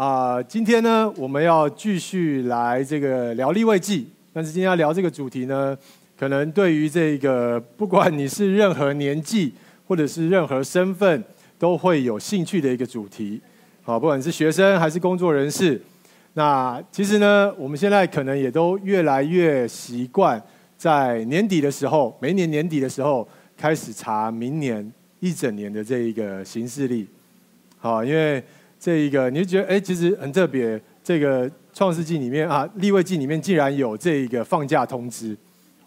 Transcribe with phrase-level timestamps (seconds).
[0.00, 5.76] 啊、今天呢，我们要继续来这个聊利未记，但是今天要聊这个主题呢，
[6.18, 9.52] 可能对于这个不管你是任何年纪
[9.86, 11.22] 或者是任何身份，
[11.58, 13.38] 都会有兴趣的一个主题。
[13.82, 15.78] 好，不管是学生还是工作人士，
[16.32, 20.42] 那其实呢，我们现在可能也都越来越习惯
[20.78, 27.06] 在年底的时候，每年年底的时候开始查明年一整年的这一个行事历。
[27.76, 28.42] 好，因为
[28.80, 30.80] 这一个，你就觉得哎，其实很特别。
[31.02, 35.36] 这个创世纪里面啊，利未记里面竟然有这一个放假通知。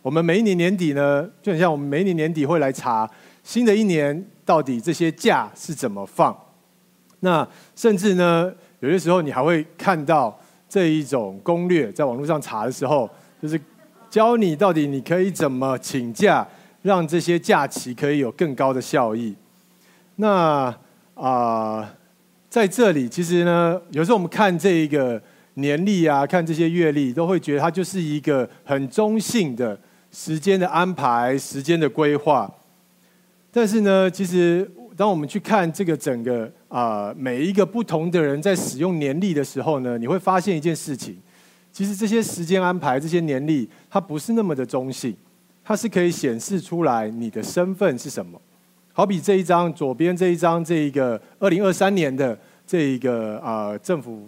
[0.01, 3.09] 我们每一年年底呢，就很像我们每一年年底会来查
[3.43, 6.35] 新的一年到底这些假是怎么放。
[7.21, 13.09] 那甚至呢，有些时候你还会看到这一种攻略，在网络上查的时候，
[13.41, 13.59] 就是
[14.09, 16.45] 教你到底你可以怎么请假，
[16.81, 19.33] 让这些假期可以有更高的效益。
[20.17, 20.75] 那
[21.13, 21.93] 啊。
[22.53, 25.19] 在这里，其实呢，有时候我们看这一个
[25.55, 29.75] 年历啊，看这些月历，都会觉得它就是一个很中性的
[30.11, 32.47] 时间的安排、时间的规划。
[33.51, 41.17] 但是呢，其实当我们去看这个整个啊、每一个不同的人在使用年历的时候呢，你会发现一件事情：
[41.71, 45.15] 其实这些时间安排、这些年历，它不是那么的中性，
[45.63, 48.39] 它是可以显示出来你的身份是什么。
[48.95, 54.27] 好比这一张左边这一张，这一个二零二三年的这一个啊、政府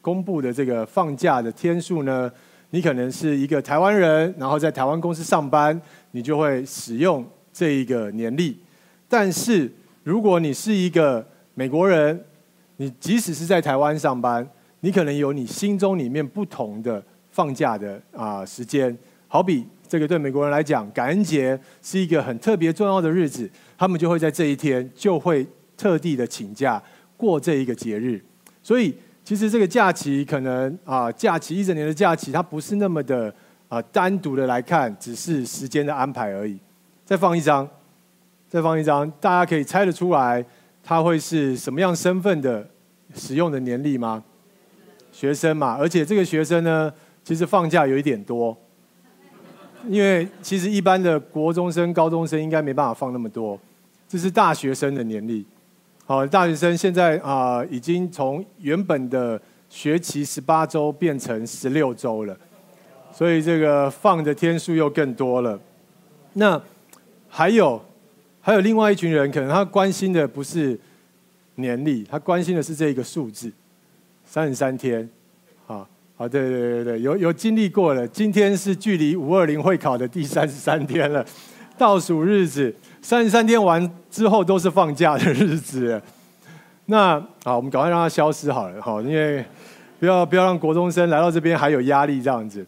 [0.00, 2.30] 公布的这个放假的天数呢，
[2.70, 8.58] 你可能是一个台湾人，然后在台湾公司上班，你就会使用这一个年历。
[9.08, 9.70] 但是
[10.02, 12.24] 如果你是一个美国人，
[12.76, 14.46] 你即使是在台湾上班，
[14.80, 18.96] 你可能有你心中里面不同的放假的啊、呃、时间。
[19.28, 23.48] 好比这个对美国人来讲，感恩节是一个很特别重要的日子。
[23.78, 26.82] 他们就会在这一天就会特地的请假
[27.16, 28.22] 过这一个节日，
[28.62, 33.34] 所以其实这个假期可能啊，假期一整年的假期，它不是那么的
[33.68, 36.58] 啊单独的来看，只是时间的安排而已。
[37.04, 37.68] 再放一张，
[38.48, 40.44] 再放一张，大家可以猜得出来，
[40.82, 42.66] 他会是什么样身份的
[43.14, 44.22] 使用的年历吗？
[45.12, 46.92] 学生嘛，而且这个学生呢，
[47.22, 48.56] 其实放假有一点多。
[49.86, 53.60] 因为其实一般的国中生、高中生应该没办法放那么多，
[54.08, 55.44] 这是大学生的年历。
[56.06, 62.36] 好，大学生现在啊、已经从原本的学期十八周变成十六周了，
[63.10, 65.58] 所以这个放的天数又更多了。
[66.34, 66.60] 那
[67.26, 67.82] 还有
[68.42, 70.78] 还有另外一群人，可能他关心的不是
[71.54, 73.50] 年历，他关心的是这个数字，
[74.26, 75.08] 三十三天。
[75.66, 78.06] 啊好，对对对对，有有经历过了。
[78.06, 81.24] 今天是距离五二零会考的第三十三天了，
[81.78, 82.72] 倒数日子，
[83.04, 86.00] 三十三天完之后都是放假的日子。
[86.86, 89.44] 那好，我们赶快让它消失好了，好，因为
[90.00, 92.64] 不要不要让国中生来到这边还有压力这样子。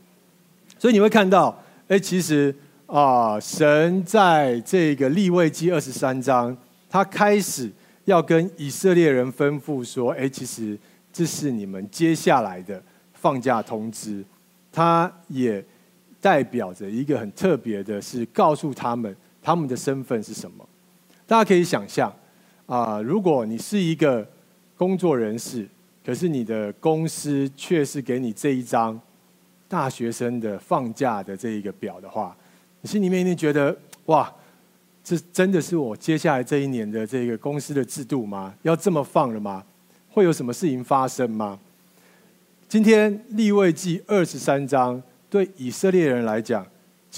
[0.79, 1.59] 所以你会看到，
[1.89, 2.55] 哎，其实
[2.85, 6.55] 啊，神在这个利未记二十三章，
[6.91, 7.73] 他开始
[8.05, 10.79] 要跟以色列人吩咐说，哎，其实
[11.11, 12.83] 这是你们接下来的。
[13.15, 14.23] 放假通知，
[14.71, 15.65] 他也
[16.21, 20.69] 代表着一个很特别的，是告诉他们他们的身份是什么。
[21.25, 22.13] 大家可以想象
[22.67, 24.27] 啊，如果你是一个
[24.77, 25.65] 工作人士，
[26.05, 29.01] 可是你的公司却是给你这一张
[29.69, 32.37] 大学生的放假的这一个表的话，
[32.81, 33.77] 你心里面一定觉得
[34.07, 34.29] 哇，
[35.05, 38.53] 这真的是我接下来这一年的这个公司的制度吗？
[38.63, 39.63] 要这么放了吗？
[40.11, 41.57] 会有什么事情发生吗？
[42.69, 46.67] 今天利未记二十三章对以色列人来讲，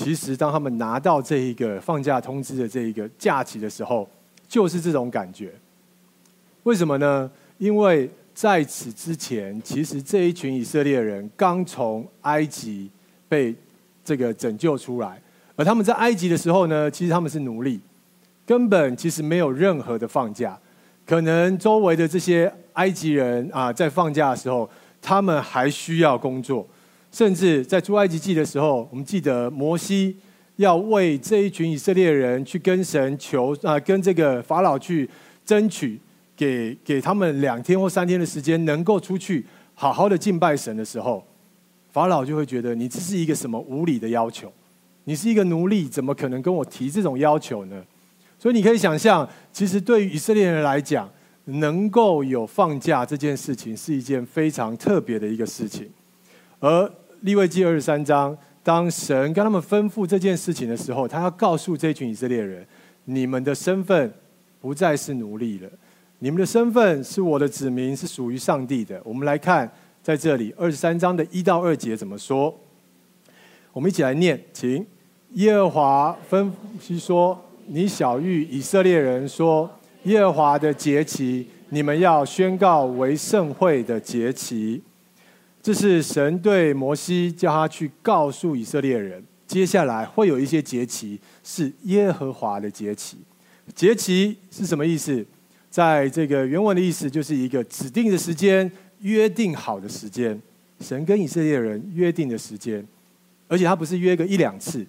[0.04, 4.09] 其实当他们拿到这一个放假通知的这一个假期的时候，
[4.48, 5.53] 就是这种感觉。
[6.62, 7.31] 为什么呢？
[7.59, 12.91] 因为在此之前，其实这一群以色列人刚从埃及
[13.28, 13.54] 被
[14.04, 15.20] 这个拯救出来，
[15.56, 17.80] 而他们在埃及的时候呢，其实他们是奴隶，
[18.47, 20.59] 根本其实没有任何的放假。
[21.06, 24.69] 可能周围的这些埃及人啊，在放假的时候。
[25.00, 26.66] 他们还需要工作，
[27.10, 30.16] 甚至在出埃及记的时候，我们记得摩西
[30.57, 35.09] 要为这一群以色列人去跟神求啊，跟这个法老去
[35.45, 35.99] 争取，
[36.37, 39.45] 给给他们两天或三天的时间，能够出去
[39.75, 41.25] 好好的敬拜神的时候，
[41.91, 44.53] 法老就会觉得你这是一个什么无理的要求？
[45.04, 47.83] 你是一个奴隶，怎么可能跟我提这种要求呢？
[48.39, 51.11] 所以你可以想象，其实对于以色列人来讲，
[51.47, 55.89] 能够有放假这件事情是一件非常特别的一个事情，
[56.60, 56.91] 而
[57.21, 62.66] 利未记二十三章，当神跟他们吩咐这件事情的时候，他要告诉这群以色列人：
[63.05, 64.13] 你们的身份
[64.60, 65.69] 不再是奴隶了，
[66.19, 69.01] 你们的身份是我的子民，是属于上帝的。
[69.05, 69.71] 我们来看
[70.03, 72.55] 在这里二十三章的一到二节怎么说。
[73.72, 74.84] 我们一起来念，请。
[75.34, 76.51] 耶和华吩
[76.81, 77.39] 咐说
[77.69, 79.71] ：“你晓諭以色列人说，
[80.04, 84.83] 耶和华的节期，你们要宣告为圣会的节期。
[85.68, 93.18] 这是神对摩西叫他去告诉以色列人，接下来会有一些节期是耶和华的节期。
[93.74, 95.22] 节期是什么意思？
[95.68, 100.41] 在这个原文的意思就是一个指定的时间，约定好的时间。
[100.80, 102.82] 神跟以色列人约定的时间，
[103.47, 104.86] 而且他不是约个一两次。”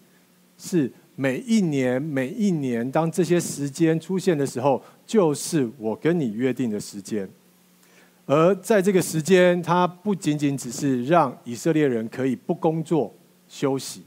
[0.58, 7.30] 是每一年，每一年，当这些时间出现的时候，就是我跟你约定的时间。
[8.30, 13.12] 而在这个时间，它不仅仅只是让以色列人可以不工作
[13.48, 14.04] 休息，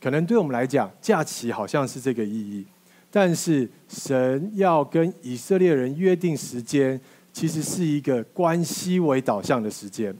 [0.00, 2.64] 可能对我们来讲，假期好像是这个意义。
[3.10, 7.00] 但是神要跟以色列人约定时间，
[7.32, 10.14] 其实是一个关系为导向的时间。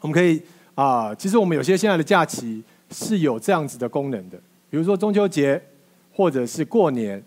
[0.00, 0.40] 我们可以
[0.76, 4.38] 啊，其实我们有些现在的假期是有这样子的功能的。
[4.70, 5.60] 比如说中秋节，
[6.12, 7.20] 或者是过年，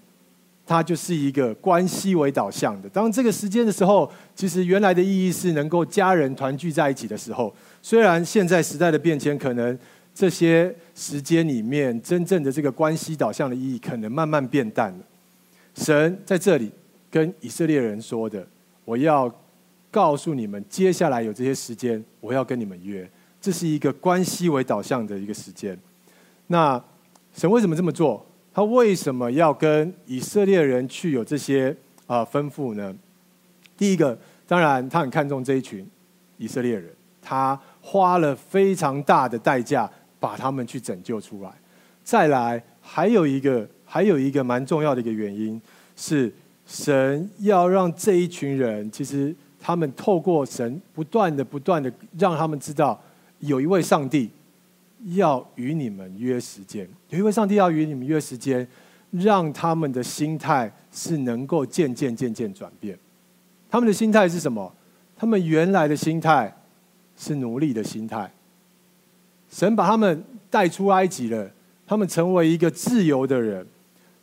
[0.68, 2.90] 它就是一个关系为导向的。
[2.90, 7.52] 当这个时间的时候，其实原来的意义是能够家人团聚在一起的时候。
[7.82, 9.80] 虽然现在时代的变迁，可能
[10.14, 15.00] 这些时间里面真正的这个关系导向的意义，可能慢慢变淡了。
[15.76, 16.70] 神在这里
[17.10, 18.46] 跟以色列人说的
[18.84, 19.34] ：“我要
[19.90, 23.10] 告诉你们，接下来有这些时间，我要跟你们约。
[23.40, 25.80] 这是一个关系为导向的一个时间。”
[26.48, 26.84] 那。
[27.36, 28.26] 神为什么这么做？
[28.58, 31.78] 他为什么要跟以色列人去有这些
[32.08, 32.92] 啊吩咐呢？
[33.78, 34.18] 第一个，
[34.48, 35.88] 当然他很看重这一群
[36.40, 36.90] 以色列人，
[37.22, 39.88] 他花了非常大的代价
[40.20, 41.52] 把他们去拯救出来。
[42.04, 45.62] 再来，还有一个，还有一个蛮重要的一个原因
[45.96, 46.34] 是，
[46.66, 53.00] 神要让这一群人，其实他们透过神不断的、不断的让他们知道，
[53.38, 54.32] 有一位上帝。
[55.06, 58.68] 要与你们约时间，有一位上帝要与你们约时间，
[59.12, 62.98] 让他们的心态是能够渐渐渐渐转变。
[63.70, 64.74] 他们的心态是什么？
[65.16, 66.56] 他们原来的心态
[67.16, 68.32] 是奴隶的心态。
[69.50, 71.50] 神把他们带出埃及了，
[71.86, 73.66] 他们成为一个自由的人。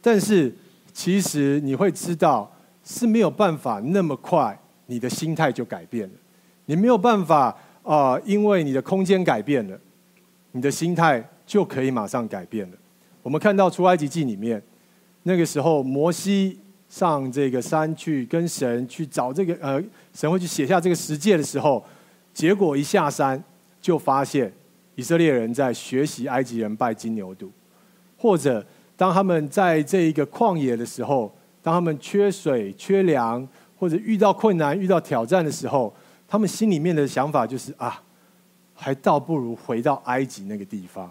[0.03, 0.55] 但是，
[0.93, 2.51] 其实你会知道
[2.85, 6.15] 是没有办法那么快，你的心态就改变了。
[6.67, 9.79] 你没有办法啊、因为你的空间改变了。
[10.57, 12.77] 你的心态就可以马上改变了。
[13.23, 14.63] 我们看到出埃及记里面，
[15.25, 16.57] 那个时候摩西
[16.89, 19.83] 上这个山去跟神去找这个呃，
[20.15, 21.85] 神会去写下这个十诫的时候，
[22.33, 23.43] 结果一下山
[23.81, 24.53] 就发现
[24.95, 27.49] 以色列人在学习埃及人拜金牛犊，
[28.17, 28.65] 或者
[28.97, 33.47] 当他们在这一个旷野的时候，当他们缺水、缺粮，
[33.77, 35.93] 或者遇到困难、遇到挑战的时候，
[36.29, 38.01] 他们心里面的想法就是啊。
[38.75, 41.11] 还倒不如回到埃及那个地方，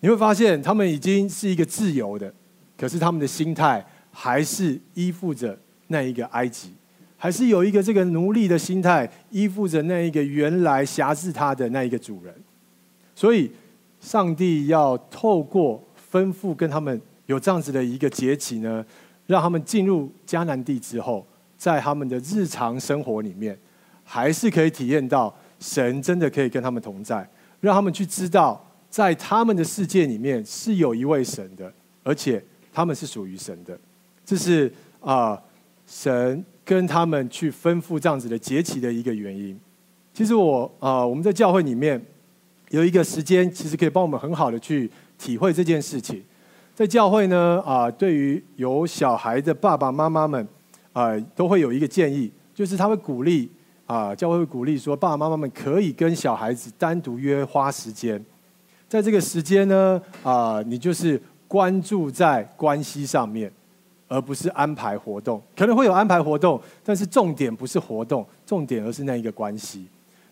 [0.00, 2.32] 你会发现他们已经是一个自由的，
[2.78, 6.72] 可是他们的心态还是依附着那一个埃及，
[7.16, 12.32] 还是有一个这个奴隶的心态，依附着那一个原来辖制他的那一个主人。
[13.14, 13.50] 所以，
[14.00, 18.84] 上帝要透过吩咐跟他们有这样子的一个节期呢，
[19.26, 21.26] 让他们进入迦南地之后，
[21.58, 23.58] 在他们的日常生活里面，
[24.04, 25.34] 还是可以体验到。
[25.58, 27.28] 神真的可以跟他们同在，
[27.60, 32.42] 让他们去知道，在他们的世界里面是有一位神的，而且
[32.72, 33.78] 他们是属于神的。
[34.24, 35.40] 这是啊、
[35.86, 39.58] 神跟他们去吩咐这样子的节期的一个原因。
[40.12, 42.00] 其实我啊、我们在教会里面
[42.70, 46.22] 有一个时间，其实可以帮我们很好的去体会这件事情。
[46.74, 50.46] 在教会呢啊、对于有小孩的爸爸妈妈们
[50.92, 53.50] 啊、都会有一个建议，就是他会鼓励。
[53.86, 58.20] 啊，教会鼓励说，爸爸妈妈们可以跟小孩子单独约花时间，
[58.88, 63.48] 在这个时间呢，啊，你就是关注在关系上面，
[64.08, 65.40] 而不是安排活动。
[65.56, 69.86] 可能会有安排活动，但是重点不是活动，重点而是那一个关系。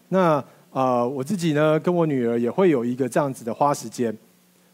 [0.09, 4.13] 那啊，我自己呢，跟我女儿也会有一个这样子的花时间。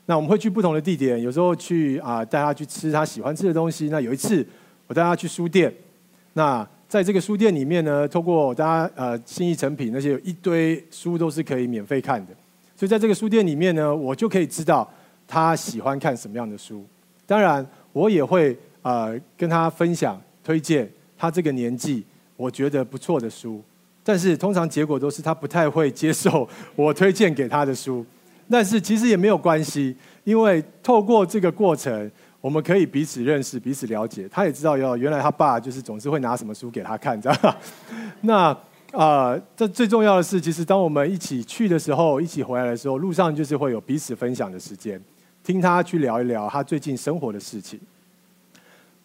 [0.06, 3.90] 那我们会去不同的地点，有时候去啊，带她去吃她喜欢吃的东西。
[3.90, 4.46] 那有一次，
[4.86, 5.70] 我带她去书店，
[6.32, 6.66] 那。
[6.90, 12.32] 在这个书店里面呢，透过大家呃心意诚品那些有一堆书都是可以免费看的，
[12.74, 14.92] 所以在这个书店里面呢，我就可以知道
[15.28, 16.84] 他喜欢看什么样的书。
[17.26, 22.02] 当然，我也会呃跟他分享推荐他这个年纪
[22.36, 23.62] 我觉得不错的书，
[24.02, 28.04] 但是通常结果都是他不太会接受我推荐给他的书。
[28.50, 29.94] 但是其实也没有关系，
[30.24, 34.28] 因为透过这个过程，我们可以彼此认识、彼此了解。
[34.30, 37.56] 他也知道，要原来他爸就是总是会拿什么书给他看，知道吗？
[38.22, 38.56] 那
[38.92, 45.00] 啊，这、最重要的是，其实当我们一起去的时候，一起回来的时候，路上就是会有彼此分享的时间，
[45.44, 47.78] 听他去聊一聊他最近生活的事情。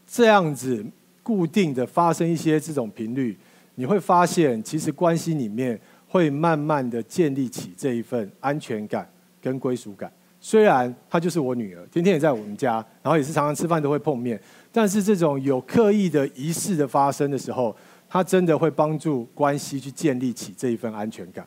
[0.07, 0.83] 这样子
[1.21, 3.37] 固定的发生一些这种频率，
[3.75, 9.07] 你会发现，其实关系里面会慢慢的建立起这一份安全感
[9.41, 10.11] 跟归属感。
[10.45, 14.39] 虽然她就是我女儿，天天也在我们家，然后也是常常吃饭都会碰面，
[14.71, 17.75] 但是这种有刻意的仪式的发生的时候，
[18.07, 21.43] 她真的会帮助关系去建立起这一份安全感。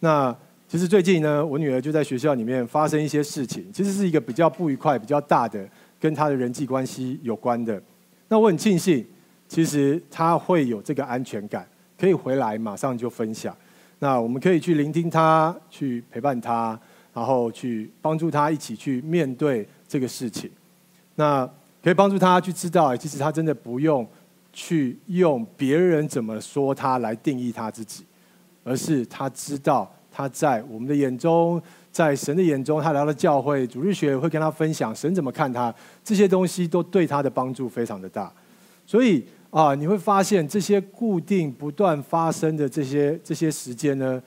[0.00, 5.64] 那其实最近呢，我女儿就在学校里面发生一些事情，其实是一个比较不愉快、比较大的，
[6.00, 7.80] 跟她的人际关系有关的。
[8.26, 9.06] 那我很庆幸，
[9.46, 11.64] 其实她会有这个安全感，
[11.96, 13.56] 可以回来马上就分享。
[14.00, 16.76] 那我们可以去聆听她，去陪伴她。
[17.14, 20.50] 然后去帮助他一起去面对这个事情，
[21.16, 21.46] 那
[21.82, 24.06] 可以帮助他去知道，其实他真的不用
[24.50, 28.04] 去用别人怎么说他来定义他自己，
[28.64, 38.32] 而是他知道他在我们的眼中，在神的眼中，他来到教会主日学会跟他分享神怎么看他，这些东西都对他的帮助非常的大，
[38.86, 44.22] 所以啊，你会发现这些固定不断发生的这些这些时间呢。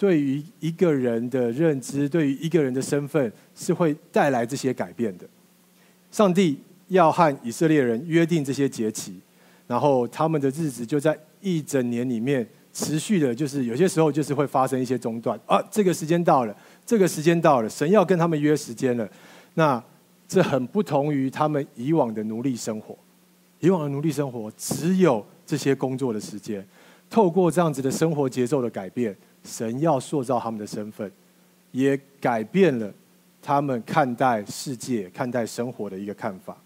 [0.00, 5.26] 对于一个人的认知，对于一个人的身份，是会带来这些改变的。
[6.10, 9.20] 上帝要和以色列人约定这些节期，
[9.66, 15.62] 然后他们的日子就在一整年里面持续的，就是有些时候就是会发生一些中断啊。
[15.70, 19.06] 这个时间到了，这个时间到了，神要跟他们约时间了。
[19.52, 19.84] 那
[20.26, 22.96] 这很不同于他们以往的奴隶生活，
[23.58, 26.66] 以往的奴隶生活只有这些工作的时间。
[27.10, 29.14] 透过这样子的生活节奏的改变。
[29.44, 31.10] 神要塑造他们的身份，
[31.72, 32.92] 也改变了
[33.42, 36.56] 他们看待世界、看待生活的一个看法。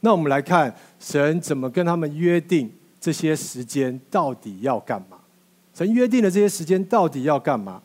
[0.00, 5.18] 那我们来看神怎么跟他们约定这些时间到底要干嘛？
[5.74, 7.82] 神约定的这些时间到底要干嘛？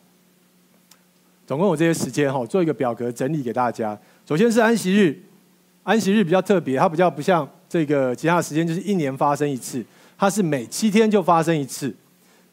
[1.46, 3.98] 总共有这些时间哈，做一个表格整理给大家。
[4.26, 5.18] 首先是安息日，
[5.82, 9.84] 安息日比较特别，它比较不像这个其他时间，就是一年发生一次，
[10.16, 11.94] 它是每七天就发生一次。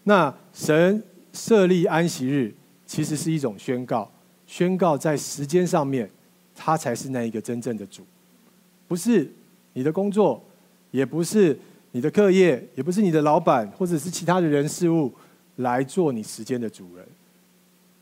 [0.03, 1.01] 那神。
[1.35, 2.51] 设立安息日，
[2.87, 4.09] 其实是一种宣告，
[4.47, 6.09] 宣告在时间上面，
[6.55, 8.03] 他才是那一个真正的主，
[8.87, 9.29] 不是
[9.73, 10.41] 你的工作，
[10.91, 11.59] 也不是
[11.91, 15.13] 你的课业，也不是你的老板，或者是其他的人事物
[15.57, 17.05] 来做你时间的主人，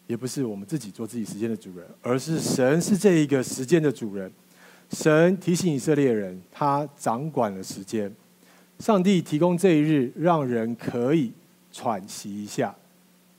[0.06, 4.32] 也不是我们自己做自己时间的主人，而是神是这一个时间的主人。
[4.92, 8.14] 神提醒以色列人，他掌管了时间，
[8.78, 11.32] 上帝提供这一日，让人可以
[11.72, 12.76] 喘息一下。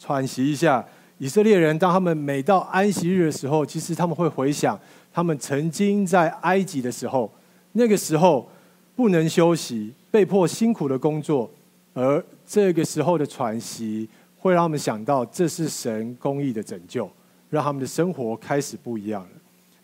[0.04, 0.84] 喘息一下，
[1.16, 4.78] 以色列人当他们每到安息日的时候，其实他们会回想
[5.10, 7.32] 他们曾经在埃及的时候，
[7.72, 8.46] 那个时候
[8.94, 11.50] 不能休息，被迫辛苦的工作，
[11.94, 14.06] 而这个时候的喘息
[14.36, 17.10] 会让他们想到这是神公义的拯救，
[17.48, 19.28] 让他们的生活开始不一样了。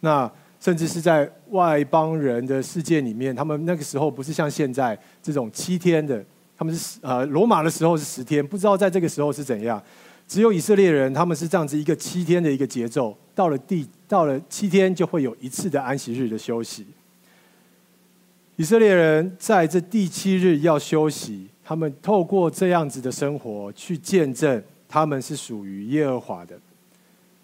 [0.00, 6.23] 那甚至是在外邦人的世界里面，他们那个时候不是像现在这种七天的，
[6.59, 9.83] 他们是呃罗马的时候是十天，不知道在这个时候是怎样。
[10.31, 16.87] 只有以色列人，他们是这样子一个七天的一个节奏，到了第到了七天就会有一次的安息日的休息。
[18.55, 26.57] 以色列人在这第七日要休息，他们透过这样子的生活去见证他们是属于耶和华的。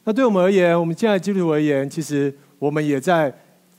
[0.04, 3.34] 那对我们而言，我们现在基督徒而言，其实我们也在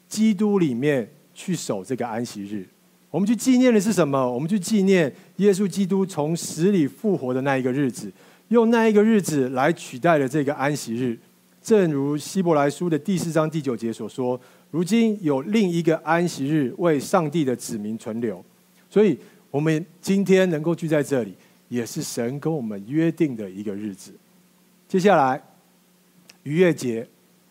[0.09, 2.67] 基督里面去守这个安息日。
[3.09, 4.29] 我们去纪念的是什么？
[4.29, 8.11] 我们去纪念耶稣基督从死里复活的那一个日子。
[8.49, 11.17] 用那一个日子来取代了这个安息日，
[11.61, 14.39] 正如希伯来书的第四章第九节所说
[14.71, 18.43] ：“如今有另一个安息日为上帝的子民存留。”
[18.89, 19.17] 所以，
[19.51, 21.33] 我们今天能够聚在这里，
[21.67, 24.13] 也是神跟我们约定的一个日子。
[24.87, 25.41] 接下来，
[26.43, 27.05] 逾越节，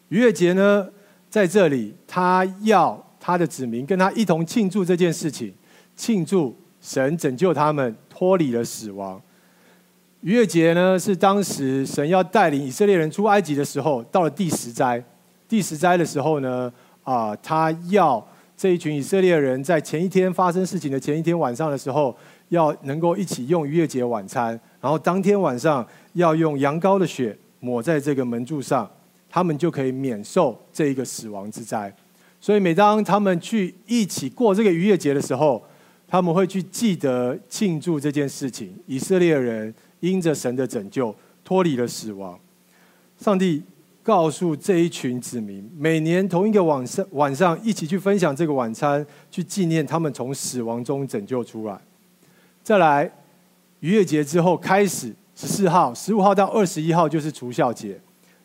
[0.09, 0.89] 逾越节呢，
[1.29, 5.53] 在这里，他要他的子民跟他一同庆祝这件事情，
[5.95, 9.21] 庆祝神拯救他们脱离了死亡。
[10.23, 15.03] 逾越节呢，是当时神要带领以色列人出埃及的时候，到了第十灾。
[15.49, 16.73] 第十灾的时候呢，
[17.05, 22.17] 啊，他要这一群以色列人在前一天发生事情的前一天晚上的时候，
[22.49, 28.91] 要能够一起用逾越节晚餐，然后当天晚上要用羊羔的血抹在这个门柱上，
[29.31, 31.95] 他们就可以免受这一个死亡之灾。
[32.41, 35.63] 所以每当他们去一起过这个逾越节的时候，
[36.09, 38.75] 他们会去记得庆祝这件事情。
[38.87, 39.73] 以色列人。
[40.01, 42.39] 因着神的拯救，脱离了死亡。
[43.19, 43.63] 上帝
[44.03, 51.79] 告诉这一群子民，每年同一个晚上晚上一起去分享这个晚餐，去纪念他们从死亡中拯救出来。
[52.63, 53.11] 再来，
[53.81, 57.99] 逾越节之后开始，十四号、十五号到二十一号就是除酵节。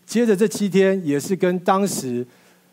[0.06, 2.26] 接着这七天也是跟当时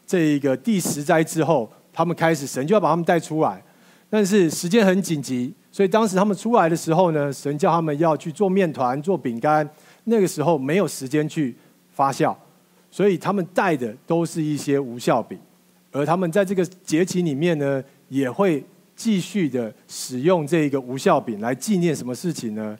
[0.06, 3.62] 这一个第十灾之后，他们开始神就要把他们带出来，
[4.08, 9.64] 但是时间很紧急，所以当时他们出来的时候呢，神叫他们要去做面团、做饼干，
[10.06, 11.54] 那个时候没有时间去
[11.92, 12.34] 发酵。
[12.90, 15.38] 所以他们带的都是一些无效饼，
[15.92, 18.64] 而他们在这个节期里面呢，也会
[18.96, 22.76] 继续的使用这一个无效饼来纪念什么事情呢？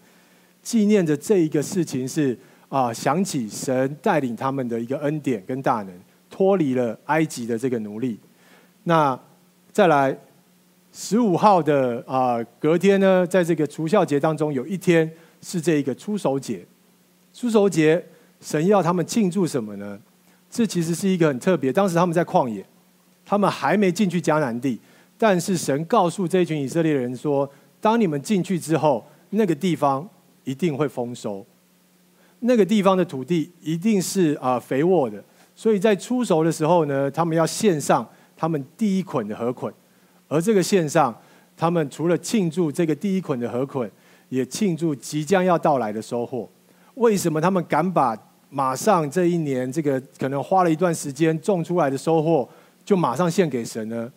[0.61, 2.37] 纪念的这一个事情是
[2.69, 5.95] 啊，想起神带领他们的一个恩典跟大能，
[6.29, 8.19] 脱离了埃及的这个奴隶。
[8.83, 9.17] 那
[9.71, 10.19] 再来
[11.01, 15.09] 十五号的啊隔天呢，在这个除酵节当中，有一天
[15.41, 16.67] 是这一个出手节，
[17.33, 18.05] 出手节。
[18.41, 19.97] 神要他们庆祝什么呢？
[20.51, 21.73] 这其实是一个很特别。
[21.73, 22.67] 当时他们在旷野，
[23.25, 24.81] 他们还没进去迦南地，
[25.17, 27.49] 但是神告诉这群以色列人说：
[27.81, 30.09] 当你们进去之后，那个地方
[30.43, 31.47] 一定会丰收，
[32.41, 35.23] 那个地方的土地一定是啊肥沃的。
[35.55, 38.05] 所以在出熟的时候呢，他们要献上
[38.37, 39.73] 他们第一捆的禾捆，
[40.29, 41.15] 而这个线上，
[41.57, 43.91] 他们除了庆祝这个第一捆的禾捆，
[44.29, 46.49] 也庆祝即将要到来的收获。
[46.95, 48.17] 为什么他们敢把
[48.51, 52.49] 马上这一年，这个可能花了一段时间种出来的收获，
[52.85, 54.11] 就马上献给神呢？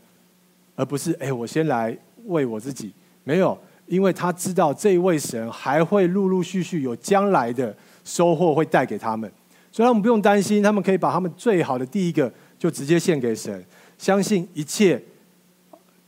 [0.75, 2.91] 而不是哎，我先来为我自己。
[3.23, 9.31] 没有，因为他知道这一位神还会陆陆续续有将来的收获会带给他们，
[9.71, 13.63] 所以他们不用担心，他们可以把他们最好的第一个就直接献给神，
[13.97, 14.99] 相信一切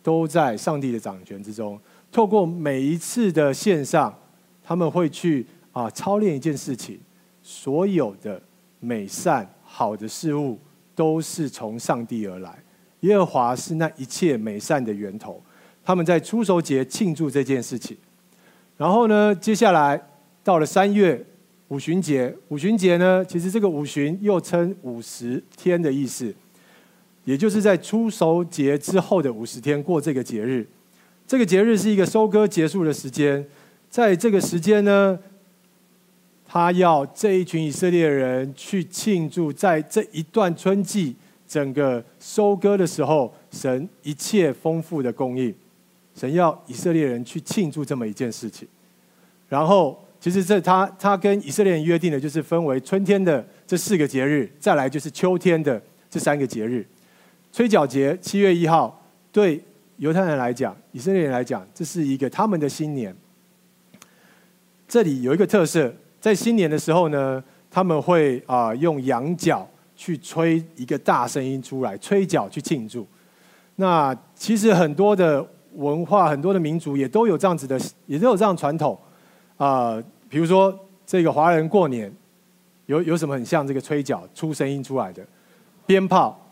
[0.04, 1.80] 都在上帝的掌权之中。
[2.12, 4.14] 透过每一次的线上，
[4.62, 7.00] 他们会去啊操练一件事情。
[7.42, 8.42] 所有的
[8.80, 10.60] 美善好的事物
[10.94, 12.58] 都是从上帝而来，
[13.02, 15.42] 耶和华是那一切美善的源头。
[15.84, 17.98] 他们在初熟节庆祝这件事情，
[18.78, 20.02] 然后呢，接下来
[20.42, 21.26] 到了三月
[21.68, 26.34] 五旬节，五旬节呢，其实这个五旬又称五十天的意思，
[27.26, 30.68] 也就是在初熟节之后的五十天过这个节日。
[31.28, 33.46] 这个节日是一个收割结束的时间，
[33.90, 35.20] 在这个时间呢。
[36.46, 41.16] 他要这一群以色列人去庆祝，在这一段春季
[41.48, 45.52] 整个收割的时候，神一切丰富的供应，
[46.16, 48.68] 神要以色列人去庆祝这么一件事情。
[49.50, 56.86] 然后，其实这他他跟以色列人约定的就是分为春天的这四个节日，再来就是秋天的这三个节日。
[57.54, 59.00] 吹角节七月一号，
[59.32, 59.64] 对
[59.98, 63.16] 犹太人来讲，以色列人来讲，这是一个他们的新年。
[64.88, 65.94] 这里有一个特色。
[66.20, 73.06] 在新年的时候呢，他们会啊用羊角去吹一个大声音出来，吹角去庆祝。
[73.76, 78.98] 那其实很多的文化，很多的民族也都有这样子的，也都有这样传统
[79.58, 80.02] 啊。
[80.28, 82.12] 比如说这个华人过年，
[82.88, 85.24] 有有什么很像这个吹角出声音出来的？
[85.86, 86.43] 鞭炮，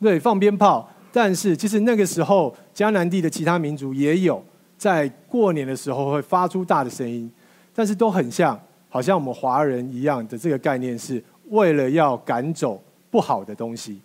[0.00, 0.88] 对，放鞭炮。
[1.12, 4.42] 但是其实那个时候，迦南地的其他民族也有
[4.76, 7.30] 在过年的时候会发出大的声音，
[7.74, 8.58] 但是都很像。
[8.90, 14.00] 好像我们华人一样的这个概念，是为了要赶走不好的东西，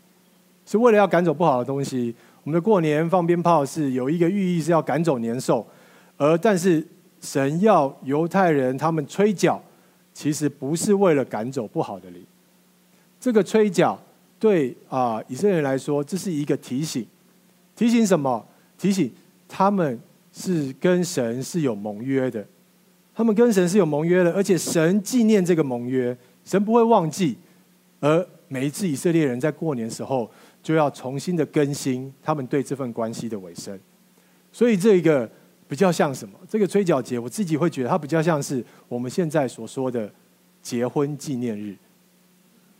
[0.66, 2.14] 是为了要赶走不好的东西。
[2.44, 5.66] 我们的过年放鞭炮是有一个寓意，是要赶走年兽。
[6.18, 6.86] 而但是
[7.22, 9.62] 神要犹太人他们吹角，
[10.14, 12.22] 其实不是为了赶走不好的灵。
[13.20, 13.98] 这个吹角
[14.44, 17.08] 对啊以色列人来说，这是一个提醒，
[17.78, 18.46] 提醒什么？
[18.78, 19.10] 提醒
[19.48, 19.98] 他们
[20.34, 22.46] 是跟神是有盟约的。
[23.16, 27.38] 他们跟神是有盟约的，而且神纪念这个盟约，神不会忘记。
[28.02, 30.30] 而每一次以色列人在过年时候，
[30.62, 33.80] 就要重新的更新他们对这份关系的委身。
[34.52, 35.30] 所以这个
[35.70, 36.38] 比较像什么？
[36.50, 40.12] 这个吹角节，我自己会觉得它比较像是我们现在所说的
[40.62, 41.74] 结婚纪念日。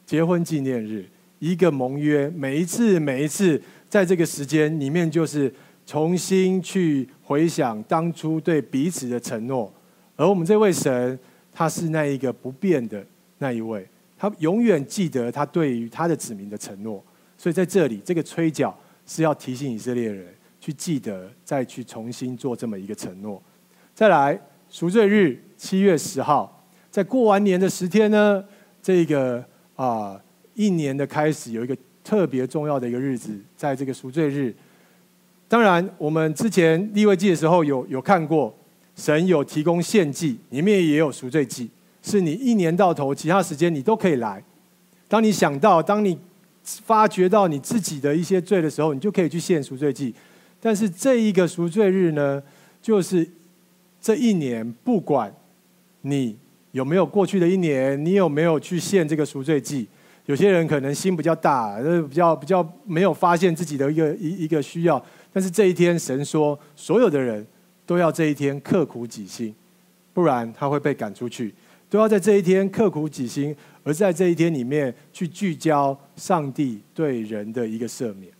[0.06, 1.08] 结婚纪念日，
[1.44, 5.54] 一个盟约，每一次每一次在这个时间里面，就是
[5.86, 9.70] 重新去回想当初对彼此的承诺。
[10.16, 11.20] 而我们这位神，
[11.52, 13.06] 他是那一个不变的
[13.40, 13.86] 那一位，
[14.18, 17.04] 他永远记得他对于他的子民的承诺。
[17.38, 18.74] 所以在这里，这个吹角
[19.06, 23.44] 是要提醒以色列人去记得，再去重新做这么一个承诺。
[23.94, 28.42] 再来，赎罪日七月十号，在过完年的十天呢，
[28.82, 29.44] 这个
[29.76, 30.18] 啊、
[30.56, 34.54] 一年的开始有一个特别重要的一个日子，在这个赎罪日。
[35.48, 38.54] 当然，我们之前立位记的时候有有看过。
[38.96, 41.68] 神有提供献祭，里面也有赎罪祭，
[42.04, 44.44] 是你一年到头其他时间你都可以来，
[45.08, 46.16] 当你想到，当你
[46.64, 50.14] 发觉到你自己的一些罪的时候，你就可以去献赎罪祭。
[50.62, 52.40] 但是这一个赎罪日呢，
[52.84, 53.28] 就是
[54.00, 55.36] 这一年，不管
[56.02, 56.38] 你
[56.72, 59.88] 有没有过去的一年，你有没有去献这个赎罪祭，
[60.26, 65.04] 有些人可能心比较大，比较比较没有发现自己的一个一一个需要。
[65.32, 67.46] 但是这一天，神说，所有的人
[67.86, 69.54] 都要这一天刻苦己心，
[70.14, 71.54] 不然他会被赶出去。
[71.90, 78.32] 都要在这一天刻苦己心，而在这一天里面去聚焦上帝对人的一个赦免。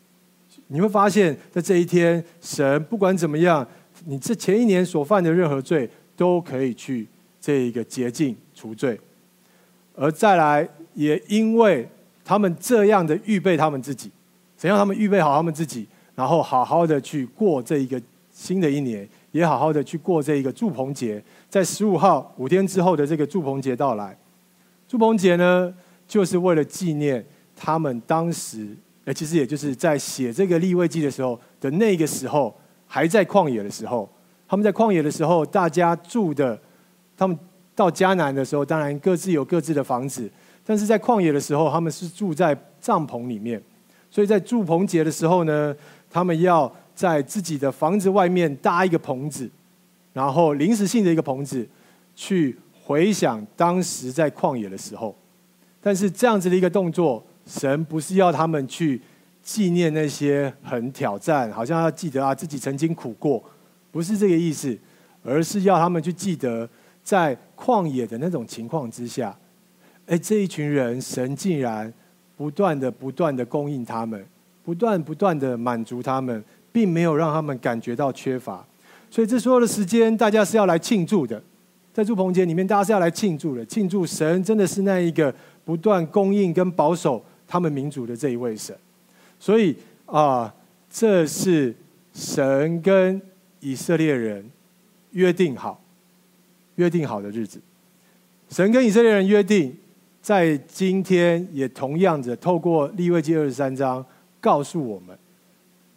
[0.68, 3.68] 你会发现在这一天，神不管怎么样，
[4.06, 7.08] 你这前一年所犯的任何罪都可以去
[7.40, 9.00] 这一个洁净除罪。
[9.94, 11.88] 而再来，也因为
[12.26, 14.12] 他们这样的预备他们自己，
[14.58, 18.02] 怎样他们预备好他们自己，然后好好的去过这一个
[18.32, 19.08] 新的一年。
[19.34, 24.16] 也好好的去过这一个祝棚节，在十五号五天之后的这个祝棚节到来，
[24.88, 25.74] 祝棚节呢，
[26.08, 27.26] 就是为了纪念
[27.56, 28.68] 他们当时，
[29.06, 34.08] 呃，其实也就是在写这个立位记的时候的那个时候，还在旷野的时候，
[34.48, 36.56] 他们在旷野的时候，大家住的，
[37.18, 37.36] 他们
[37.74, 40.30] 到迦南的时候，当然各自有各自的房子，
[40.66, 43.62] 但是在旷野的时候，他们是住在帐篷里面，
[44.10, 45.76] 所以在住棚节的时候呢，
[46.10, 46.74] 他们要。
[46.96, 49.50] 在自己的房子外面搭一个棚子，
[50.14, 51.68] 然后临时性的一个棚子，
[52.16, 55.16] 去回想当时在旷野的时候。
[55.82, 59.02] 但是这样子的一个动作，神不是要他们去
[59.42, 63.44] 纪念那些很挑战，好像要记得啊自己曾经苦过，
[63.92, 64.78] 不是这个意思，
[65.24, 66.70] 而是要他们去记得
[67.04, 69.36] 在旷野的那种情况之下，
[70.08, 71.92] 哎，这一群人神竟然
[72.38, 74.26] 不断的不断的供应他们，
[74.64, 76.44] 不断不断的满足他们。
[76.74, 78.66] 并没有让他们感觉到缺乏，
[79.08, 81.40] 所以这所有的时间，大家是要来庆祝的。
[81.94, 85.32] 在祝棚节里面，大家是要来庆祝的，庆祝神真的是那一个
[85.64, 88.76] 不断供应跟保守他们民族的这一位神。
[89.40, 89.76] 所以
[90.08, 90.52] 啊，
[90.90, 91.76] 这是
[92.12, 93.22] 神跟
[93.60, 94.44] 以色列人
[95.12, 95.80] 约定好、
[96.78, 97.62] 约定好的日子。
[98.50, 99.78] 神跟以色列人约定，
[100.24, 104.04] 在今天也同样的透过利未记二十三章
[104.42, 105.16] 告诉我们。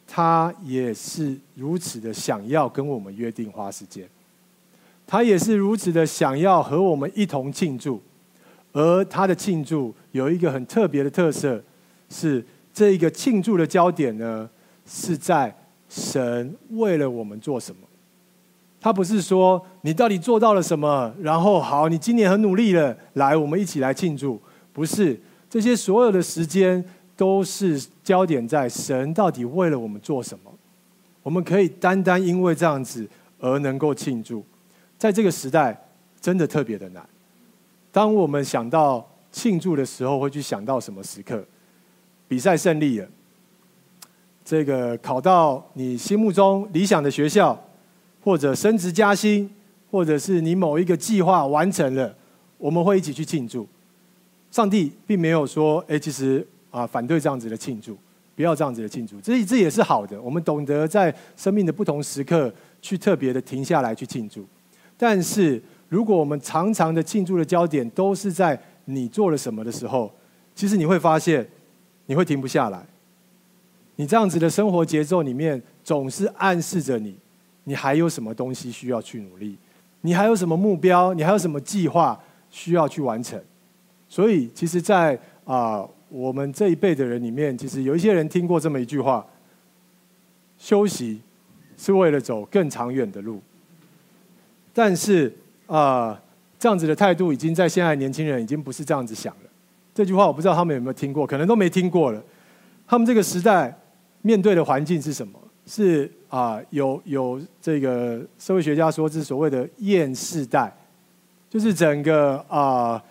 [0.09, 4.09] 他也是如此的想要跟我们约定花时间，
[5.05, 8.01] 他也是如此的想要和我们一同庆祝，
[8.73, 11.61] 而他的庆祝有一个很特别的特色，
[12.09, 14.49] 是这一个庆祝的焦点呢，
[14.87, 15.55] 是在
[15.89, 17.83] 神为了我们做什么。
[18.87, 24.41] 他不是说你到底做到了什么，然后好，你今年很努力了，来，我们一起来庆祝。
[24.73, 25.21] 不是
[25.51, 26.85] 这些所有的时间。
[27.17, 30.53] 都是焦点在神到底为了我们做什么？
[31.23, 33.09] 我们可以单单因为这样子
[33.41, 34.45] 而能够庆祝，
[34.99, 35.75] 在这个时代
[36.21, 37.03] 真的特别的难。
[37.91, 41.43] 当我们想到庆祝的时候，会去想到什么时刻？
[42.29, 43.09] 比赛胜利了，
[44.45, 47.59] 这个考到你心目中理想的学校，
[48.27, 49.49] 或者升职加薪，
[49.89, 52.13] 或者是你某一个计划完成了，
[52.59, 53.65] 我们会一起去庆祝。
[54.51, 57.97] 上帝并没有说：“哎，其实。”啊，反对这样子的庆祝，
[58.35, 60.21] 不要这样子的庆祝，这这也是好的。
[60.21, 64.45] 我们懂得在生命的不同时刻去特别的停下来去庆祝。
[64.99, 70.13] 但是，如果我们常常的庆祝的焦点都是在你做了什么的时候，
[70.55, 71.49] 其实你会发现
[72.05, 72.85] 你会停不下来。
[73.95, 77.17] 你这样子的生活节奏里面，总是暗示着你，
[77.69, 79.57] 你还有什么东西需要去努力，
[80.01, 82.19] 你还有什么目标，你还有什么计划
[82.51, 83.39] 需要去完成。
[84.09, 85.87] 所以，其实，在啊。
[86.09, 89.27] 我们这一辈的人里面，其实有一些人听过这么一句话：
[90.57, 91.21] 休息
[91.77, 93.43] 是为了走更长远的路。
[94.73, 95.35] 但是
[95.67, 96.19] 啊、
[96.61, 99.51] 这样子的态度已经在现在年轻人已经不是这样子想了。
[99.93, 102.23] 这句话我不知道他们有没有听过，可能都没听过了。
[102.87, 103.77] 他们这个时代
[104.23, 105.37] 面对的环境是什么？
[105.67, 110.73] 是啊、有有这个社会学家说，是所谓的“厌世代”，
[111.51, 113.03] 就是整个啊。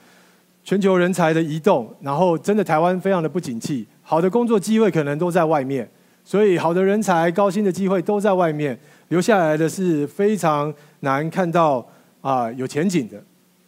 [0.68, 5.88] 全球人才的移动，然后真的台湾非常的不景气，好的工作机会可能都在外面，
[6.24, 8.76] 所以好的人才、高薪的机会都在外面，
[9.10, 11.88] 留下来的是非常难看到
[12.20, 13.24] 啊有前景的，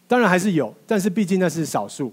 [0.08, 2.12] 当然还是有，但是毕竟那是少数，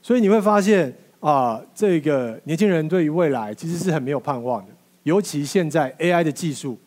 [0.00, 4.68] 所以你会发现啊，这个年轻人对于未来其实是很没有盼望的，
[5.02, 6.78] 尤其现在 AI 的技术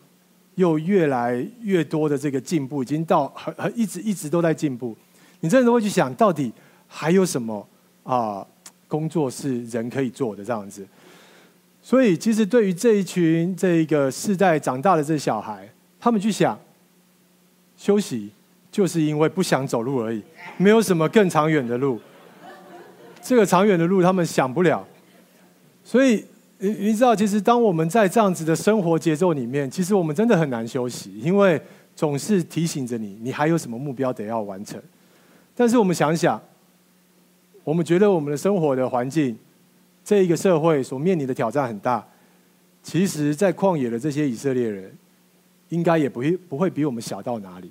[0.56, 4.96] 又越来越多的这个进步，已经到很很一直一直都在进步，
[5.40, 6.52] 你真的都会去想到底。
[6.96, 7.68] 还有什么
[8.04, 8.46] 啊？
[8.88, 10.88] 工作是人可以做的这样子，
[11.82, 15.68] 所以其实对于这一群这一个世代长大的这小孩，
[16.00, 16.56] 他们去想
[17.76, 18.30] 休息，
[18.72, 20.22] 就是因为不想走路而已，
[20.58, 22.00] 没有什么更长远的路。
[23.24, 24.88] 这个长远的路他们想不了。
[25.84, 26.24] 所以
[26.64, 31.62] 你你知道，其实当我们在这样子的生活节奏里面，其实我们真的很难休息，因为
[31.94, 34.82] 总是提醒着你，你还有什么目标得要完成。
[35.54, 36.42] 但是我们想想，
[37.66, 39.38] 我们觉得我们的生活的环境，
[40.06, 42.02] 这一个社会所面临的挑战很大。
[42.82, 44.90] 其实，在旷野的这些以色列人，
[45.68, 47.70] 应该也不会不会比我们小到哪里。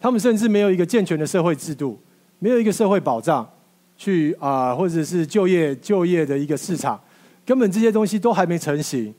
[0.00, 1.96] 他们甚至没有一个健全的社会制度，
[2.40, 3.48] 没有一个社会保障，
[3.96, 7.00] 去啊、或者是就业就业的一个市场，
[7.44, 9.14] 根本这些东西都还没成型。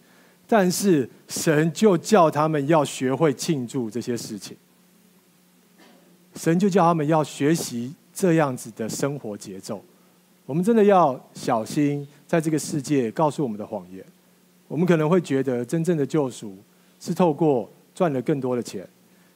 [0.48, 4.56] 但是神就叫他们要学会庆祝这些事情，
[6.36, 9.84] 神就叫他们要学习这样子的生活节奏。
[10.46, 14.06] 我们真的要小心，在这个世界告诉我们的谎言。
[14.68, 16.56] 我们可能会觉得，真正的救赎
[17.00, 18.88] 是透过赚了更多的钱，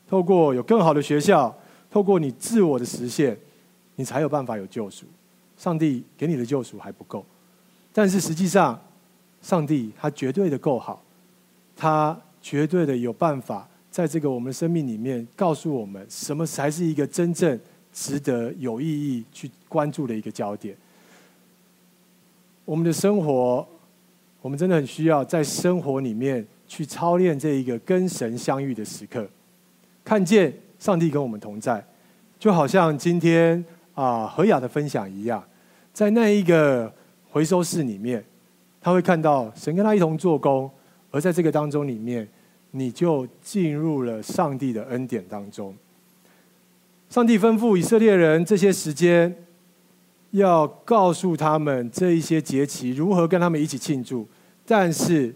[0.07, 1.51] 透过有更好的学校，
[1.89, 3.35] 透过你自我的实现，
[3.95, 5.07] 你才有办法有救赎。
[5.57, 7.25] 上帝给你的救赎还不够，
[7.99, 8.79] 但是实际上，
[9.41, 11.03] 上帝他绝对的够好，
[11.75, 17.59] 他绝对的有办法，在这个我们生命里面，告诉我们什么才是一个真正
[17.91, 20.73] 值得有意义去关注的一个焦点。
[22.63, 23.67] 我们的生活。
[24.41, 29.27] 我们真的很需要在生活里面去操练这一个跟神相遇的时刻，
[30.01, 31.85] 看见上帝跟我们同在，
[32.39, 33.61] 就好像今天
[33.93, 35.43] 啊何雅的分享一样，
[35.91, 36.89] 在那一个
[37.29, 38.23] 回收室里面，
[38.81, 40.69] 他会看到神跟他一同做工，
[41.11, 42.27] 而在这个当中里面，
[42.71, 45.75] 你就进入了上帝的恩典当中。
[47.09, 49.35] 上帝吩咐以色列人这些时间。
[50.31, 54.27] 要告诉他们这一些节期如何跟他们一起庆祝，
[54.63, 55.33] 但是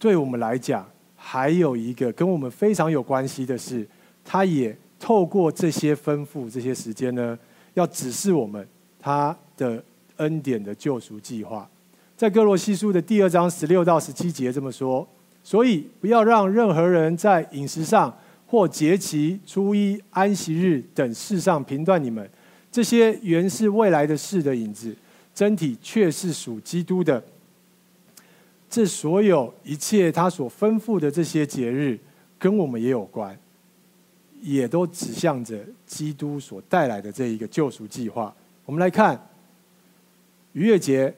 [0.00, 0.84] 对我们来讲，
[1.14, 3.86] 还有一个跟我们非常有关系的是，
[4.24, 7.38] 他也透过这些吩咐、这些时间呢，
[7.74, 8.66] 要指示我们
[8.98, 9.80] 他的
[10.16, 11.68] 恩典的救赎计划。
[12.16, 15.06] 在哥罗西书的第二章十六到十七节这么说：
[15.44, 22.28] 所以不要让任何人在饮食上或节期、初一、安息日等事上评断你们。
[22.72, 24.94] 这些原是未来的事的影子，
[25.34, 27.22] 真体却是属基督的。
[28.68, 31.98] 这所有一切他所吩咐的这些节日，
[32.38, 33.38] 跟我们也有关，
[34.42, 38.34] 也都指向着基督所带来的这一个救赎计划。
[38.64, 39.18] 我们来看
[40.56, 41.12] 逾越节，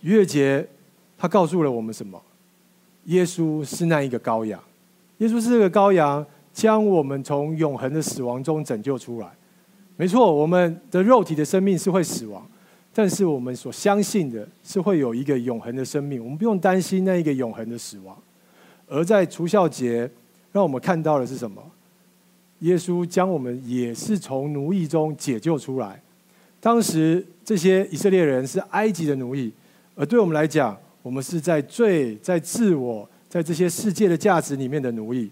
[0.00, 0.66] 逾越节，
[1.16, 2.20] 他告诉了我们什么？
[3.04, 4.60] 耶稣是那一个羔羊，
[5.18, 9.28] 耶稣是这个羔羊，将我们从永恒的死亡中拯救出来。
[9.96, 12.44] 没错，我们的肉体的生命是会死亡，
[12.92, 18.16] 但是我们所相信的是会有一个永恒的生命，我们不用担心那一个永恒的死亡。
[18.88, 20.10] 而在除酵节，
[20.50, 21.62] 让我们看到的是什么？
[22.58, 26.02] 耶稣将我们也是从奴役中解救出来。
[26.64, 29.52] 当时这些以色列人是埃及的奴役，
[29.96, 35.28] 而对我们来讲，我们是在罪、在自我、在这些世界的价值里面的奴役。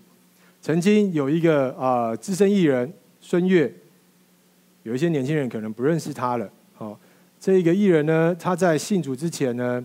[0.60, 3.72] 曾经有一个啊资深艺人孙越。
[4.82, 6.50] 有一些年轻人可能不认识他了。
[6.74, 6.98] 好，
[7.38, 9.84] 这一个艺人呢，他在信主之前呢，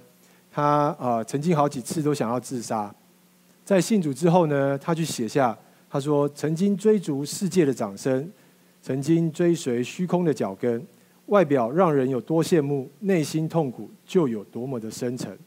[0.49, 2.95] 他啊曾经好几次都想要自杀。
[3.65, 5.55] 在信主之后呢，他去写下，
[5.89, 8.31] 他说：“曾经追逐世界的掌声，
[8.81, 10.81] 曾经追随虚空的脚跟，
[11.27, 15.37] 外表让人有多羡慕，内心痛苦就有多么的深沉。”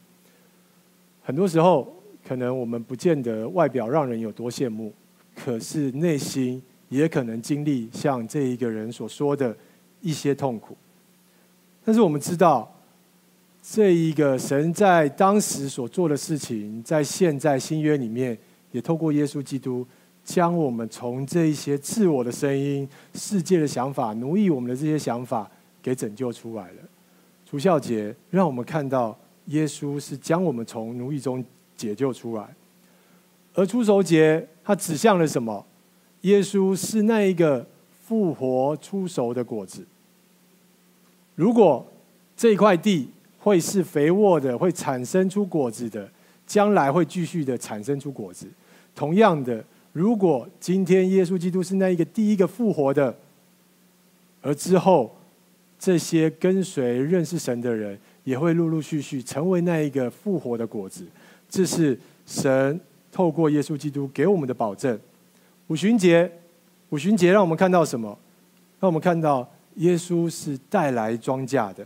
[1.23, 1.93] 很多时候，
[2.27, 4.93] 可能我们不见得外表让人有多羡慕，
[5.35, 6.61] 可是内心。
[6.89, 9.55] 也可能经历像这一个人所说的
[10.01, 10.75] 一些痛苦，
[11.85, 12.67] 但是我们知道，
[13.61, 18.35] 这一个神在当时所做的事情，在现在新约里面，
[18.71, 19.85] 也透过耶稣基督，
[20.23, 25.47] 将我们从这一些自我的声音、世界的想法、奴役我们的这些想法，
[25.81, 26.77] 给拯救出来了。
[27.45, 31.43] 除孝节让我们看到，耶稣是将我们从奴役中
[31.75, 32.55] 解救出来，
[33.53, 35.65] 而初熟节它指向了什么？
[36.21, 37.65] 耶稣是那一个
[38.03, 39.85] 复活出熟的果子。
[41.35, 41.85] 如果
[42.35, 46.09] 这块地会是肥沃的，会产生出果子的，
[46.45, 48.45] 将来会继续的产生出果子。
[48.93, 49.63] 同样的，
[49.93, 53.15] 如果今天耶稣基督是那一个第一个复活的，
[54.41, 55.15] 而之后
[55.79, 61.05] 这些跟随认识神的人，也会陆陆续续成为那一个复活的果子。
[61.49, 62.79] 这是神
[63.11, 64.99] 透过耶稣基督给我们的保证。
[65.67, 66.29] 五旬节，
[66.89, 68.19] 五旬节让我们看到什么？
[68.79, 71.85] 让我们看到耶稣是带来庄稼的。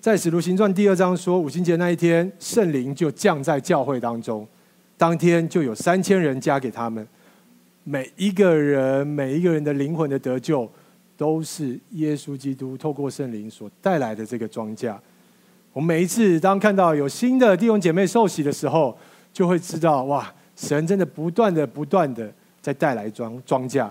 [0.00, 4.46] 在使徒行传第二章说，五旬节那一天，圣灵就降在教会当中，
[4.96, 7.06] 当天就有三千人加给他们。
[7.84, 10.70] 每一个人，每一个人的灵魂的得救，
[11.18, 14.96] 都是耶稣基督透过圣灵所带来的这个庄稼。
[15.72, 18.96] 我们每一次当看到有新的弟兄姐妹受洗的时候，
[19.32, 23.90] 就会知道哇，神真的不断的、不断的在带来庄庄稼。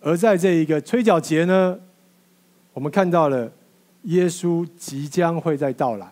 [0.00, 1.78] 而在这一个吹角节呢，
[2.72, 3.50] 我们看到了
[4.02, 6.10] 耶稣即将会再到来。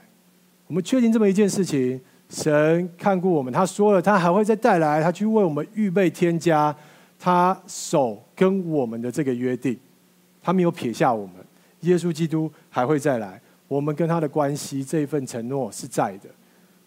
[0.67, 6.75] 我们确定这么一件事情：神看顾我们，他说了，他还会再带来，他去为我们预备添加，
[7.19, 9.79] 他手跟我们的这个约定，
[10.49, 11.35] 他没有撇下我们。
[11.81, 16.31] 耶稣基督还会再来，我们跟他的关系这一份承诺是在的。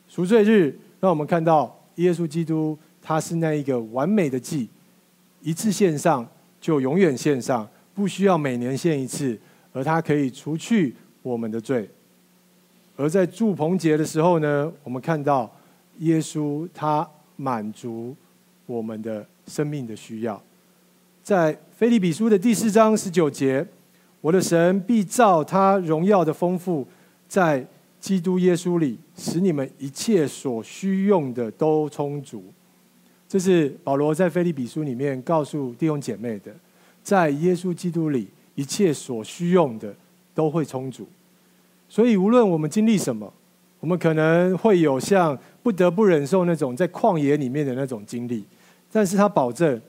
[0.08, 4.68] 赎罪日让我们看到耶稣基督，他是那一个完美的祭，
[5.42, 6.28] 一次献上。
[6.60, 9.40] 就永远献上，不需要每年献一次，
[9.74, 11.88] 而他可以除去我们的罪。
[12.96, 15.52] 而在祝棚节的时候呢，我们看到
[16.00, 18.16] 耶稣他满足
[18.66, 20.42] 我们的生命的需要。
[21.24, 23.66] 在腓利比书的第四章十九节，
[24.22, 26.86] 我的神必照他荣耀的丰富，
[27.28, 27.66] 在
[28.00, 32.44] 基督耶稣里，使你们一切所需用的都充足。
[33.28, 36.52] 这是保罗在腓利比书里面告诉弟兄姐妹的，
[37.04, 39.94] 在耶稣基督里，一切所需用的
[40.34, 41.08] 都会充足。
[41.88, 43.32] 所以无论我们经历什么，
[43.80, 48.44] 我们可能会有像不得不忍受那种在旷野里面的那种经历，
[48.92, 49.80] 但是他保证，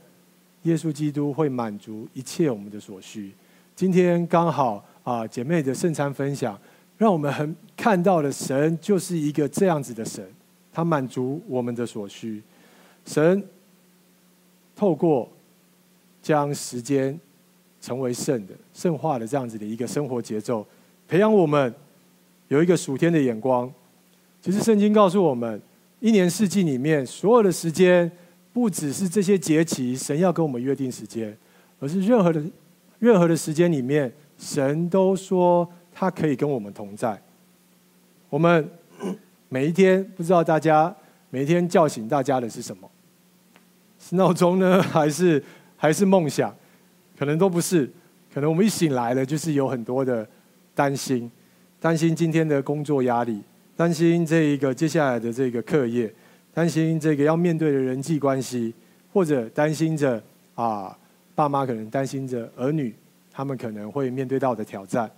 [0.63, 3.33] 耶稣基督会满足一切我们的所需。
[3.75, 6.59] 今天刚好啊，姐妹的圣餐分享，
[6.97, 10.25] 让我们很看到的神就是一个这样子的神，
[10.73, 12.43] 他满足我们的所需。
[13.05, 13.43] 神
[14.77, 15.29] 透过
[16.23, 17.19] 将时间
[17.81, 20.65] 成为圣的、圣化的这样子的一个生活节奏，
[21.09, 21.75] 培养我们
[22.49, 23.73] 有一个属天的眼光。
[24.41, 25.61] 其实圣经告诉我们，
[25.99, 28.11] 一年四季里面所有的时间，
[28.53, 31.37] 不只是这些节期，神要跟我们约定时间，
[31.81, 32.43] 而是任何的
[32.99, 37.21] 任何的时间里面，神都说他可以跟我们同在。
[38.29, 38.69] 我们
[39.49, 40.95] 每一天，不知道大家
[41.31, 42.91] 每一天叫醒大家的是什么？
[43.99, 45.43] 是闹钟呢，还是
[45.77, 46.55] 还是梦想？
[47.19, 47.91] 可能都不是。
[48.35, 50.27] 可能我们一醒来了，就是有很多的
[50.75, 51.31] 担心，
[51.79, 53.43] 担心今天的工作压力，
[53.77, 56.13] 担心这一个接下来的这个课业，
[56.55, 58.75] 担心这个要面对的人际关系，
[59.13, 60.23] 或者担心着
[60.55, 60.97] 啊，
[61.35, 62.95] 爸妈可能担心着儿女，
[63.31, 65.11] 他们可能会面对到的挑战，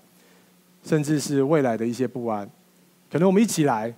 [0.85, 2.49] 甚至是未来的一些不安。
[3.11, 3.95] 可能我们一起来，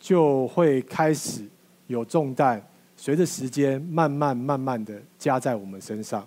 [0.00, 1.42] 就会开始
[1.86, 2.62] 有重担。
[2.96, 6.26] 随着时间慢慢慢慢的加在我们身上，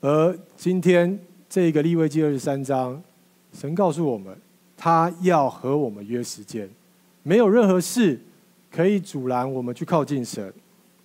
[0.00, 1.18] 而今天
[1.50, 3.02] 这个利未记二十三章，
[3.52, 4.34] 神告诉我们，
[4.76, 6.70] 他要和我们约时间，
[7.24, 8.18] 没有任何事
[8.74, 10.52] 可以阻拦我们去靠近神，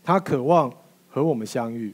[0.03, 0.73] 他渴望
[1.09, 1.93] 和我们相遇。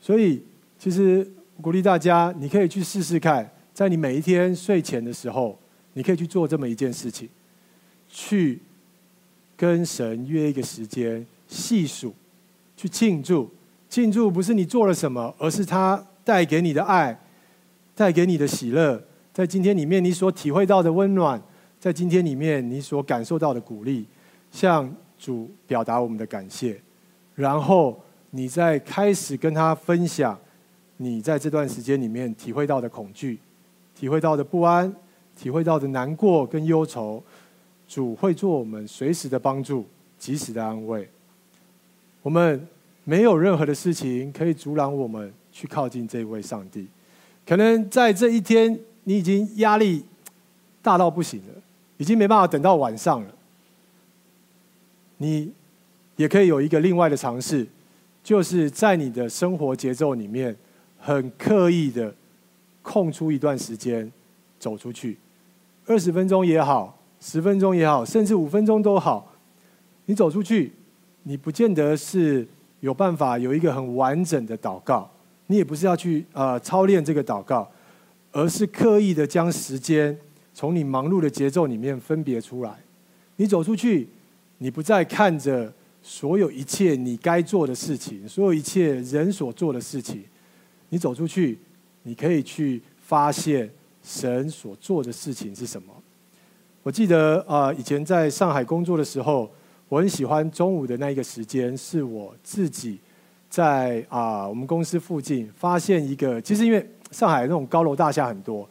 [0.00, 0.42] 所以，
[0.78, 1.26] 其实
[1.60, 5.58] 鼓励大家，你可以去试试看，在你每一天睡前的时候，
[5.94, 7.28] 你可以去做这么一件事情，
[8.08, 8.60] 去。
[9.56, 12.14] 跟神约一个时间，细数，
[12.78, 13.46] 去庆祝。
[13.90, 17.20] 庆祝不是你做了什么，而是他带给你的爱，
[17.94, 19.04] 带给你的喜乐。
[19.34, 21.38] 在今天里面，你所体会到的温暖，
[21.78, 24.06] 在今天里面你所感受到的鼓励，
[24.50, 26.80] 向主表达我们的感谢。
[27.34, 27.98] 然后
[28.30, 30.38] 你再开始跟他分享，
[30.98, 33.38] 你在这段时间里面体会到的恐惧，
[33.94, 34.94] 体会到的不安，
[35.36, 37.22] 体会到的难过跟忧愁。
[37.88, 39.84] 主会做我们随时的帮助，
[40.16, 41.08] 及时的安慰。
[42.22, 42.68] 我们
[43.02, 46.86] 没有任何的事情可以阻挡我们去靠近这位上帝。
[47.44, 50.04] 可能在这一天，你已经压力
[50.80, 51.54] 大到不行了，
[51.96, 53.34] 已经没办法等到晚上了。
[55.22, 55.52] 你
[56.16, 57.66] 也可以有一个另外的尝试，
[58.24, 60.56] 就是在你的生活节奏里面，
[60.98, 62.14] 很刻意的
[62.82, 64.10] 空出一段时间
[64.58, 65.18] 走出去，
[65.86, 66.96] 二十分钟也好。
[67.22, 69.34] 十分钟也好，甚至五分钟都好，
[70.06, 70.72] 你走出去，
[71.24, 72.48] 你不见得是
[72.80, 75.06] 有办法有一个很完整的祷告，
[75.48, 77.70] 你也不是要去呃操练这个祷告，
[78.32, 80.16] 而是刻意的将时间
[80.54, 82.72] 从你忙碌的节奏里面分别出来。
[83.36, 84.08] 你走出去，
[84.62, 90.22] 你不再看着所有一切你该做的事情，所有一切人所做的事情，
[90.90, 91.58] 你走出去，
[92.02, 93.70] 你可以去发现
[94.02, 95.88] 神所做的事情是什么。
[96.82, 99.50] 我记得啊，以前在上海工作的时候，
[99.88, 102.98] 我很喜欢中午的那一个时间，是我自己
[103.48, 106.38] 在啊我们公司附近发现一个。
[106.42, 108.68] 其实因为上海那种高楼大厦很多，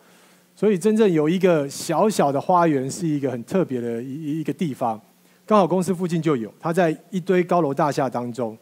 [0.56, 5.02] 所以真正有一个小小的花园，是一个很特别的一一个地方。
[5.50, 8.56] 刚好公司附近就有，它在一堆高楼大厦当中。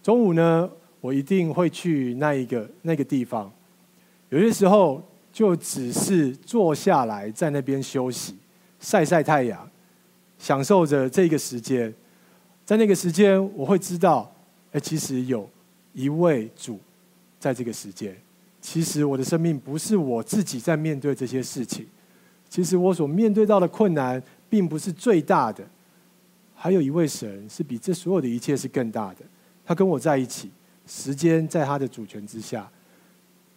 [0.00, 0.70] 中午呢，
[1.00, 3.52] 我一定会去那一个那个地方。
[4.28, 8.36] 有些时候就只是坐下来在那边休息，
[8.78, 9.68] 晒晒太阳，
[10.38, 11.92] 享受着这个时间。
[12.64, 14.32] 在那个时间，我会知道，
[14.70, 15.50] 哎，其实有
[15.92, 16.78] 一位主
[17.40, 18.16] 在这个时间。
[18.60, 21.84] 其实我的生命不是我自己在面对这些事情，
[22.48, 25.64] 其实我所面对到的困难并不是最大的，
[26.60, 29.18] 还有一位神是比这所有的一切是更大的。
[29.64, 30.50] 他跟我在一起，
[30.86, 32.68] 时间在他的主权之下。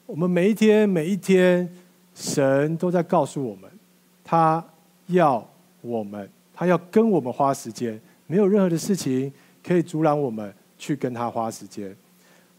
[0.06, 1.68] 我们每一天每一天，
[2.14, 3.70] 神都在告诉我们，
[4.24, 4.64] 他
[5.08, 5.43] 要
[5.82, 9.34] 我们，他要跟我们花时间，没有任何的事情
[9.64, 11.95] 可以阻拦我们去跟他花时间。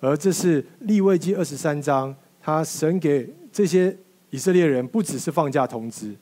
[0.00, 2.14] 而这是利未记二十三章。
[2.44, 3.96] 他神给这些
[4.30, 6.12] 以色列人不只是放假通知，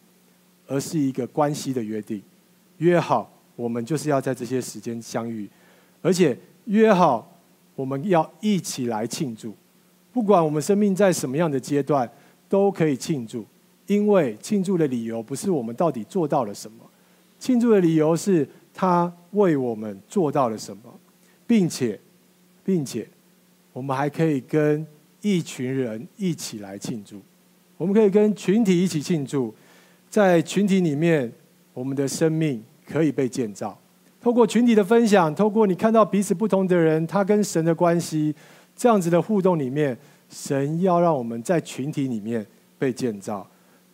[0.67, 2.23] 而是一个关系的约定，
[2.77, 5.49] 约好我们就是要在这些时间相遇，
[6.01, 7.31] 而且约好
[7.75, 9.55] 我们要一起来庆祝，
[10.13, 12.11] 不管我们生命在什么样的阶段，
[12.49, 13.45] 都可以庆祝，
[13.87, 16.79] 因为庆祝的理由不是我们到底做到了什么，
[17.39, 20.83] 庆祝的理由是他为我们做到了什么，
[21.47, 22.01] 并且，
[22.65, 23.07] 并且
[23.73, 24.87] 我们还可以跟。
[25.23, 27.21] 一群人一起来庆祝，
[27.77, 29.55] 我们可以跟群体一起庆祝，
[30.09, 31.31] 在群体里面，
[31.75, 33.79] 我们的生命可以被建造。
[34.21, 38.35] 透过群体的分享，透过你看到彼此不同的人，他跟神的关系，
[38.77, 39.97] 这样子的互动里面，
[40.29, 42.45] 神要让我们在群体里面
[42.79, 43.47] 被建造。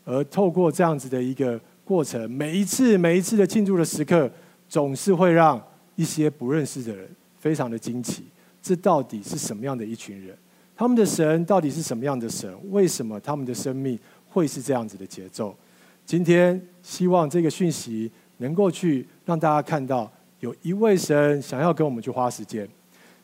[0.05, 4.31] 而透过这样子的一个过程，每一次每一次的庆祝的时刻，
[4.69, 5.63] 总是会让
[5.95, 8.25] 一些不认识的人非常的惊奇，
[8.61, 10.37] 这到底是什么样的一群人？
[10.77, 12.53] 他们的神到底是什么样的神？
[12.71, 15.57] 为什么他们的生命会是这样子的节奏？
[16.05, 20.11] 今天希望这个讯息能够去让大家看到，
[20.41, 22.69] 有一位神想要跟我们去花时间。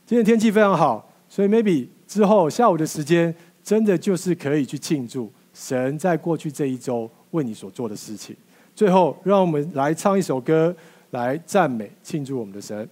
[0.05, 8.37] 今天天气非常好，所以 maybe 之后下午的时间，真的就是可以去庆祝神在过去这一周为你所做的事情。
[8.75, 10.75] 最后，让我们来唱一首歌，
[11.11, 12.89] 来赞美庆祝我们的神。